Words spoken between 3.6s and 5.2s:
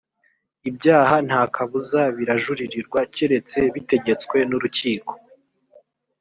bitegetswe n’urukiko